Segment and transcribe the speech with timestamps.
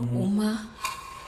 [0.00, 0.66] UMA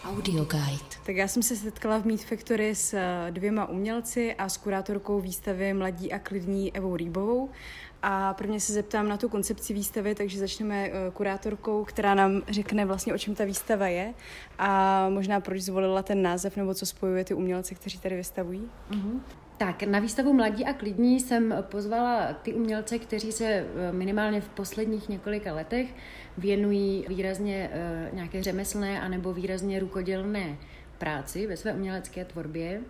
[0.04, 0.84] Audio Guide.
[1.06, 5.20] Tak já jsem se setkala v Meet Factory s eh, dvěma umělci a s kurátorkou
[5.20, 7.50] výstavy Mladí a klidní Evou Rýbovou.
[8.02, 12.86] A prvně se zeptám na tu koncepci výstavy, takže začneme eh, kurátorkou, která nám řekne
[12.86, 14.14] vlastně, o čem ta výstava je
[14.58, 18.70] a možná proč zvolila ten název nebo co spojuje ty umělce, kteří tady vystavují.
[18.90, 19.20] Mm-hmm.
[19.62, 24.48] Tak, na výstavu Mladí a klidní jsem pozvala ty umělce, kteří se eh, minimálně v
[24.48, 25.94] posledních několika letech
[26.38, 30.56] věnují výrazně eh, nějaké řemeslné anebo výrazně rukodělné
[30.98, 32.80] práci ve své umělecké tvorbě.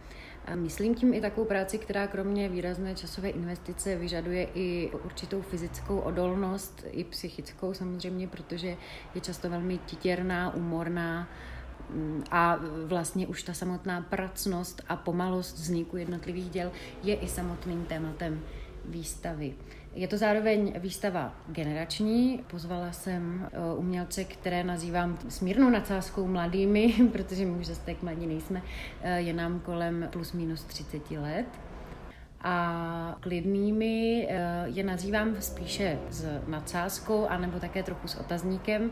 [0.47, 5.99] A myslím tím i takovou práci, která kromě výrazné časové investice vyžaduje i určitou fyzickou
[5.99, 8.77] odolnost, i psychickou samozřejmě, protože
[9.15, 11.29] je často velmi titěrná, umorná,
[12.31, 18.41] a vlastně už ta samotná pracnost a pomalost vzniku jednotlivých děl je i samotným tématem
[18.85, 19.55] výstavy.
[19.95, 22.45] Je to zároveň výstava generační.
[22.51, 28.27] Pozvala jsem eh, umělce, které nazývám smírnou nadsázkou mladými, protože my už zase tak mladí
[28.27, 28.63] nejsme.
[29.03, 31.47] Eh, je nám kolem plus minus 30 let
[32.43, 38.91] a klidnými eh, je nazývám spíše s nadsázkou anebo také trochu s otazníkem,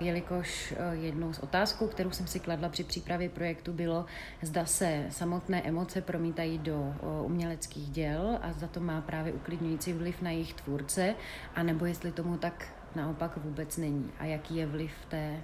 [0.00, 4.06] jelikož eh, jednou z otázkou, kterou jsem si kladla při přípravě projektu, bylo,
[4.42, 9.92] zda se samotné emoce promítají do eh, uměleckých děl a zda to má právě uklidňující
[9.92, 11.14] vliv na jejich tvůrce,
[11.54, 12.66] anebo jestli tomu tak
[12.96, 15.36] naopak vůbec není a jaký je vliv té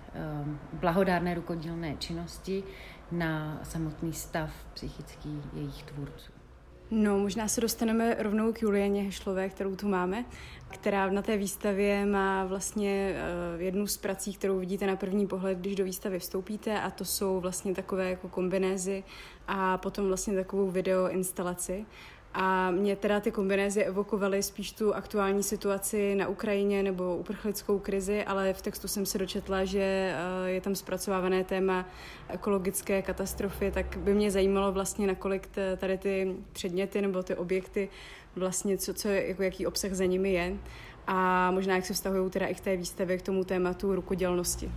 [0.73, 2.65] blahodárné rukodílné činnosti
[3.13, 6.33] na samotný stav psychický jejich tvůrců.
[6.91, 10.25] No, možná se dostaneme rovnou k Julieně Hešlové, kterou tu máme,
[10.69, 13.15] která na té výstavě má vlastně
[13.55, 17.05] uh, jednu z prací, kterou vidíte na první pohled, když do výstavy vstoupíte a to
[17.05, 19.05] jsou vlastně takové jako kombinézy
[19.49, 21.87] a potom vlastně takovou video instalaci.
[22.35, 28.25] A mě teda ty kombinézy evokovaly spíš tu aktuální situaci na Ukrajině nebo uprchlickou krizi,
[28.25, 31.87] ale v textu jsem se dočetla, že eh, je tam zpracovávané téma
[32.29, 37.89] ekologické katastrofy, tak by mě zajímalo vlastně, nakolik tady ty předměty nebo ty objekty
[38.37, 40.57] vlastně, co, co jako jaký obsah za nimi je
[41.07, 44.71] a možná jak se vztahují teda i k té výstavě k tomu tématu rukodělnosti.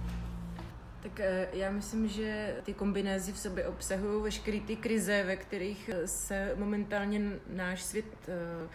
[1.04, 5.90] Tak eh, já myslím, že ty kombinézy v sobě obsahují veškeré ty krize, ve kterých
[5.94, 8.70] eh, se momentálně náš svět eh,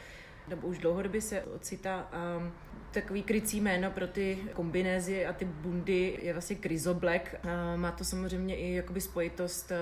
[0.48, 2.52] nebo už dlouhodobě se ocitá a
[2.90, 7.40] takový krycí jméno pro ty kombinézy a ty bundy je vlastně krizoblek.
[7.76, 9.72] Má to samozřejmě i jakoby spojitost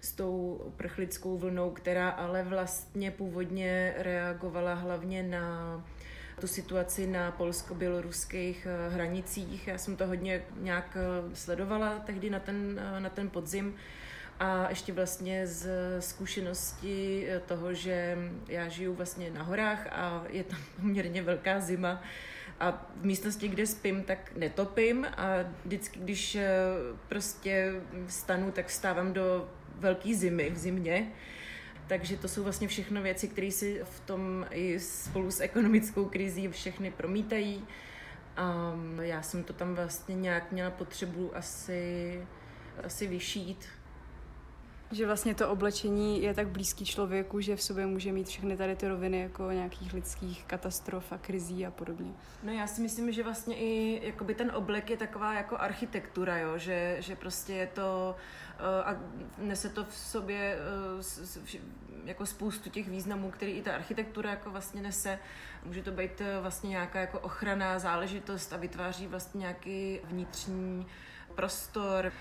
[0.00, 5.84] s tou prchlickou vlnou, která ale vlastně původně reagovala hlavně na
[6.42, 9.68] tu situaci na polsko-běloruských eh, hranicích.
[9.68, 13.74] Já jsem to hodně nějak eh, sledovala tehdy na ten, eh, na ten podzim.
[14.40, 15.70] A ještě vlastně z
[16.00, 22.02] zkušenosti toho, že já žiju vlastně na horách a je tam poměrně velká zima
[22.60, 26.38] a v místnosti, kde spím, tak netopím a vždycky, když
[27.08, 27.72] prostě
[28.08, 29.48] stanu, tak vstávám do
[29.78, 31.12] velké zimy v zimě
[31.86, 36.48] takže to jsou vlastně všechno věci, které si v tom i spolu s ekonomickou krizí
[36.48, 37.64] všechny promítají.
[38.36, 42.20] A já jsem to tam vlastně nějak měla potřebu asi,
[42.84, 43.64] asi vyšít.
[44.92, 48.76] Že vlastně to oblečení je tak blízký člověku, že v sobě může mít všechny tady
[48.76, 52.12] ty roviny jako nějakých lidských katastrof a krizí a podobně.
[52.42, 56.58] No já si myslím, že vlastně i jakoby ten oblek je taková jako architektura, jo?
[56.58, 58.16] Že, že prostě je to
[58.60, 58.96] uh, a
[59.38, 60.58] nese to v sobě
[60.98, 61.60] uh,
[62.04, 65.18] jako spoustu těch významů, který i ta architektura jako vlastně nese.
[65.64, 70.86] Může to být uh, vlastně nějaká jako ochranná záležitost a vytváří vlastně nějaký vnitřní
[71.34, 72.12] prostor.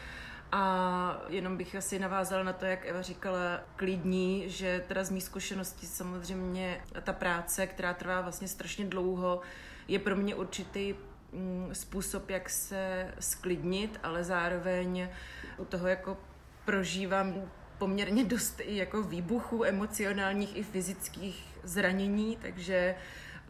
[0.51, 5.21] A jenom bych asi navázala na to, jak Eva říkala, klidní, že teda z mý
[5.21, 9.41] zkušenosti samozřejmě ta práce, která trvá vlastně strašně dlouho,
[9.87, 10.95] je pro mě určitý
[11.31, 15.09] mm, způsob, jak se sklidnit, ale zároveň
[15.57, 16.17] u toho jako
[16.65, 22.95] prožívám poměrně dost i jako výbuchů emocionálních i fyzických zranění, takže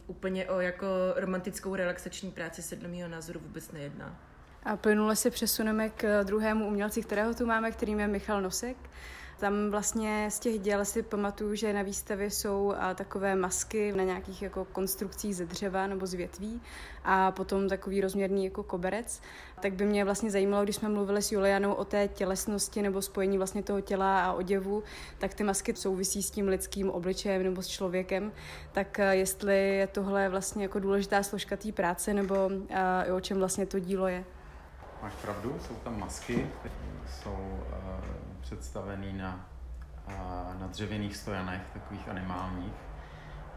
[0.06, 0.86] úplně o jako
[1.16, 4.31] romantickou relaxační práci se dle mého názoru vůbec nejedná.
[4.64, 8.76] A plynule se přesuneme k druhému umělci, kterého tu máme, kterým je Michal Nosek.
[9.40, 14.42] Tam vlastně z těch děl si pamatuju, že na výstavě jsou takové masky na nějakých
[14.42, 16.60] jako konstrukcích ze dřeva nebo z větví
[17.04, 19.20] a potom takový rozměrný jako koberec.
[19.60, 23.38] Tak by mě vlastně zajímalo, když jsme mluvili s Julianou o té tělesnosti nebo spojení
[23.38, 24.82] vlastně toho těla a oděvu,
[25.18, 28.32] tak ty masky souvisí s tím lidským obličejem nebo s člověkem.
[28.72, 32.50] Tak jestli je tohle vlastně jako důležitá složka té práce nebo
[33.16, 34.24] o čem vlastně to dílo je?
[35.02, 36.48] Máš pravdu, jsou tam masky,
[37.06, 38.04] jsou uh,
[38.40, 39.46] představený na,
[40.08, 42.72] uh, na dřevěných stojanech, takových animálních.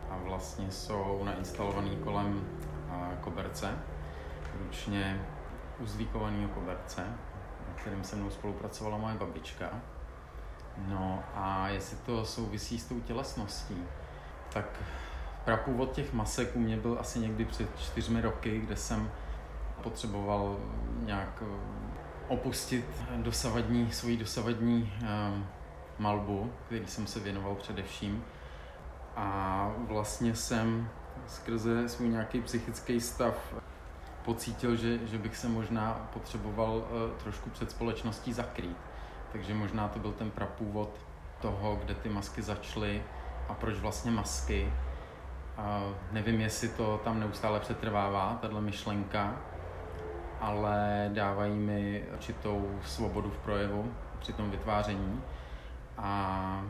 [0.09, 3.71] A vlastně jsou nainstalovaný kolem uh, koberce,
[4.59, 5.25] ručně
[5.79, 7.03] uzvíkovaného koberce.
[7.75, 9.69] kterým se mnou spolupracovala moje babička.
[10.77, 13.83] No a jestli to souvisí s tou tělesností,
[14.53, 14.65] tak
[15.45, 19.11] prapůvod těch masek u mě byl asi někdy před čtyřmi roky, kde jsem
[19.83, 20.57] potřeboval
[20.99, 21.75] nějak eh,
[22.27, 22.85] opustit
[23.17, 25.45] dosavadní, svoji dosavadní um,
[25.99, 28.23] malbu, který jsem se věnoval především.
[29.15, 30.89] A vlastně jsem
[31.27, 33.53] skrze svůj nějaký psychický stav
[34.25, 38.77] pocítil, že, že bych se možná potřeboval uh, trošku před společností zakrýt.
[39.31, 40.89] Takže možná to byl ten prapůvod
[41.41, 43.03] toho, kde ty masky začaly
[43.49, 44.73] a proč vlastně masky.
[45.57, 49.41] Uh, nevím, jestli to tam neustále přetrvává, tahle myšlenka,
[50.41, 55.21] ale dávají mi určitou svobodu v projevu při tom vytváření
[55.97, 56.61] a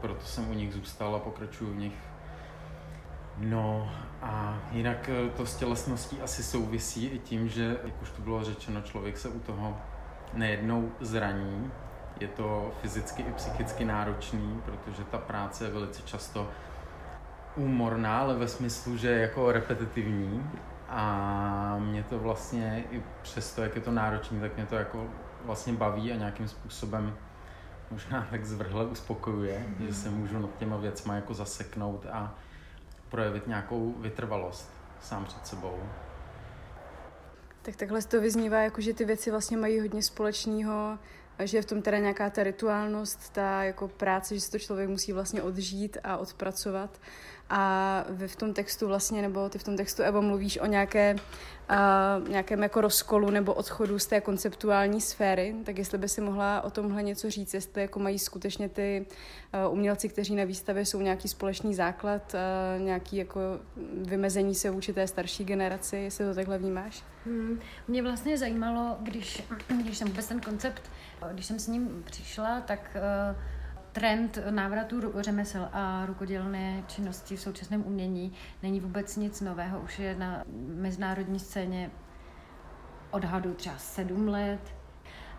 [0.00, 1.94] proto jsem u nich zůstal a pokračuju v nich.
[3.38, 3.92] No
[4.22, 8.44] a jinak eh, to s tělesností asi souvisí i tím, že, jak už tu bylo
[8.44, 9.76] řečeno, člověk se u toho
[10.34, 11.70] nejednou zraní.
[12.20, 16.48] Je to fyzicky i psychicky náročný, protože ta práce je velice často
[17.56, 20.50] úmorná, ale ve smyslu, že je jako repetitivní
[20.94, 25.06] a mě to vlastně i přesto, jak je to náročné, tak mě to jako
[25.44, 27.16] vlastně baví a nějakým způsobem
[27.90, 29.86] možná tak zvrhle uspokojuje, mm.
[29.86, 32.38] že se můžu nad těma věcma jako zaseknout a
[33.08, 35.78] projevit nějakou vytrvalost sám před sebou.
[37.62, 40.98] Tak takhle to vyznívá, jako že ty věci vlastně mají hodně společného,
[41.38, 44.88] že je v tom teda nějaká ta rituálnost, ta jako práce, že se to člověk
[44.88, 47.00] musí vlastně odžít a odpracovat
[47.54, 51.16] a vy v tom textu vlastně, nebo ty v tom textu, Evo, mluvíš o nějaké,
[51.70, 56.60] uh, nějakém jako rozkolu nebo odchodu z té konceptuální sféry, tak jestli by si mohla
[56.60, 59.06] o tomhle něco říct, jestli jako mají skutečně ty
[59.66, 63.40] uh, umělci, kteří na výstavě jsou nějaký společný základ, uh, nějaký jako
[64.02, 67.04] vymezení se vůči té starší generaci, jestli to takhle vnímáš?
[67.24, 67.60] Hmm.
[67.88, 69.42] Mě vlastně zajímalo, když,
[69.82, 70.82] když jsem vůbec ten koncept,
[71.32, 73.36] když jsem s ním přišla, tak uh,
[73.92, 79.80] trend návratu řemesel a rukodělné činnosti v současném umění není vůbec nic nového.
[79.80, 80.44] Už je na
[80.74, 81.90] mezinárodní scéně
[83.10, 84.74] odhadu třeba sedm let,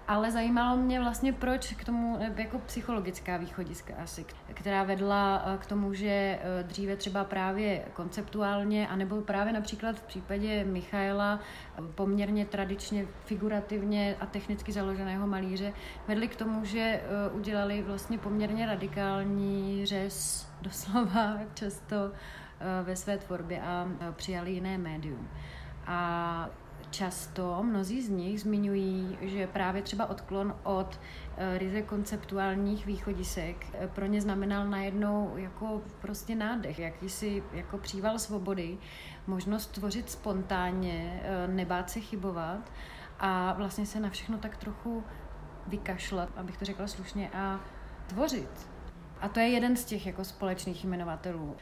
[0.07, 5.65] ale zajímalo mě vlastně, proč k tomu, jako psychologická východiska asi, která vedla eh, k
[5.65, 12.45] tomu, že eh, dříve třeba právě konceptuálně, anebo právě například v případě Michaela eh, poměrně
[12.45, 15.73] tradičně, figurativně a technicky založeného malíře,
[16.07, 17.01] vedli k tomu, že
[17.31, 22.11] udělali vlastně poměrně radikální řez doslova často
[22.83, 25.27] ve své tvorbě a přijali jiné médium.
[25.87, 26.49] A
[26.93, 30.99] Často mnozí z nich zmiňují, že právě třeba odklon od
[31.37, 38.19] eh, ryze konceptuálních východisek eh, pro ně znamenal najednou jako prostě nádech, jakýsi jako příval
[38.19, 38.77] svobody,
[39.27, 42.71] možnost tvořit spontánně, eh, nebát se chybovat
[43.19, 45.03] a vlastně se na všechno tak trochu
[45.67, 47.59] vykašlat, abych to řekla slušně, a
[48.07, 48.69] tvořit.
[49.21, 51.55] A to je jeden z těch jako společných jmenovatelů.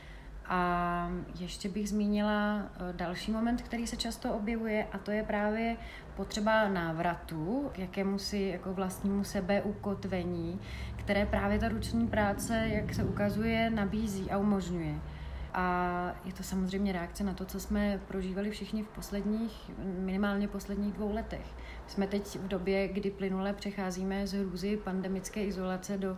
[0.53, 5.77] A ještě bych zmínila eh, další moment, který se často objevuje, a to je právě
[6.15, 10.59] potřeba návratu k jakému si jako vlastnímu sebeukotvení,
[10.95, 14.95] které právě ta ruční práce, jak se ukazuje, nabízí a umožňuje.
[15.53, 20.94] A je to samozřejmě reakce na to, co jsme prožívali všichni v posledních, minimálně posledních
[20.94, 21.45] dvou letech.
[21.88, 26.17] Jsme teď v době, kdy plynule přecházíme z hrůzy pandemické izolace do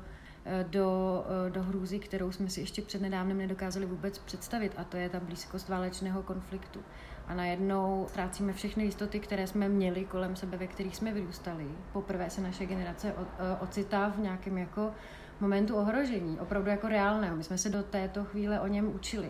[0.64, 5.10] do, do hrůzy, kterou jsme si ještě před nedávnem nedokázali vůbec představit, a to je
[5.10, 6.80] ta blízkost válečného konfliktu.
[7.28, 11.68] A najednou ztrácíme všechny jistoty, které jsme měli kolem sebe, ve kterých jsme vyrůstali.
[11.94, 14.92] Poprvé se naše generace eh, ocitá v nějakém jako
[15.40, 17.36] momentu ohrožení, opravdu jako reálného.
[17.36, 19.30] My jsme se do této chvíle o něm učili.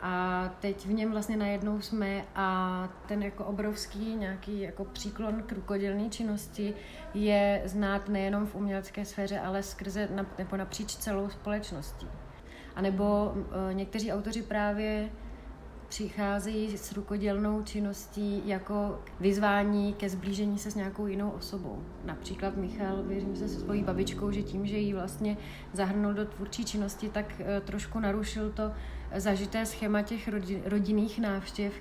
[0.00, 5.52] A teď v něm vlastně najednou jsme a ten jako obrovský nějaký jako příklon k
[5.52, 6.74] rukodělné činnosti
[7.14, 12.06] je znát nejenom v umělecké sféře, ale skrze nebo napříč celou společností.
[12.76, 13.34] A nebo
[13.70, 15.10] e, někteří autoři právě
[15.88, 21.82] přicházejí s rukodělnou činností jako vyzvání ke zblížení se s nějakou jinou osobou.
[22.04, 25.36] Například Michal, věřím se se svojí babičkou, že tím, že ji vlastně
[25.72, 28.72] zahrnul do tvůrčí činnosti, tak e, trošku narušil to
[29.16, 30.28] zažité schéma těch
[30.64, 31.72] rodinných návštěv.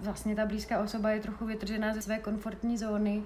[0.00, 3.22] Vlastně ta blízká osoba je trochu vytržená ze své komfortní zóny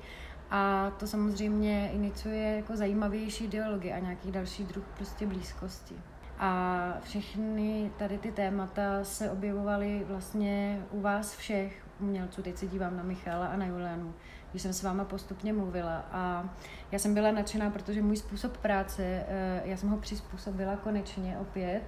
[0.51, 5.95] a to samozřejmě iniciuje jako zajímavější dialogy a nějaký další druh prostě blízkosti.
[6.39, 12.43] A všechny tady ty témata se objevovaly vlastně u vás všech umělců.
[12.43, 14.15] Teď se dívám na Michala a na Julianu,
[14.51, 16.05] když jsem s váma postupně mluvila.
[16.13, 16.55] A
[16.93, 21.83] já jsem byla nadšená, protože můj způsob práce, eh, já jsem ho přizpůsobila konečně opět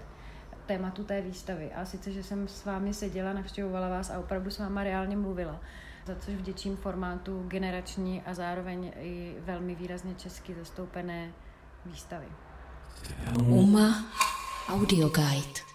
[0.66, 1.72] tématu té výstavy.
[1.72, 5.60] A sice, že jsem s vámi seděla, navštěvovala vás a opravdu s váma reálně mluvila,
[6.06, 11.32] za což vděčím formátu generační a zároveň i velmi výrazně česky zastoupené
[11.86, 12.26] výstavy.
[13.46, 14.04] Uma
[14.68, 15.71] Audio Guide.